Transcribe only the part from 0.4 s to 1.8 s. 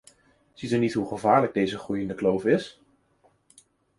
Ziet u niet hoe gevaarlijk deze